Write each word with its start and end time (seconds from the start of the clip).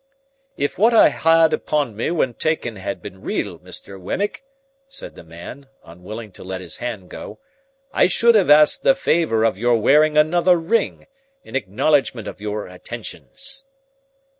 "If 0.57 0.79
what 0.79 0.95
I 0.95 1.09
had 1.09 1.53
upon 1.53 1.95
me 1.95 2.09
when 2.09 2.33
taken 2.33 2.77
had 2.77 3.03
been 3.03 3.21
real, 3.21 3.59
Mr. 3.59 4.01
Wemmick," 4.01 4.43
said 4.89 5.13
the 5.13 5.23
man, 5.23 5.67
unwilling 5.85 6.31
to 6.31 6.43
let 6.43 6.59
his 6.59 6.77
hand 6.77 7.07
go, 7.07 7.37
"I 7.93 8.07
should 8.07 8.33
have 8.33 8.49
asked 8.49 8.81
the 8.81 8.95
favour 8.95 9.43
of 9.43 9.59
your 9.59 9.77
wearing 9.79 10.17
another 10.17 10.57
ring—in 10.57 11.55
acknowledgment 11.55 12.27
of 12.27 12.41
your 12.41 12.65
attentions." 12.65 13.63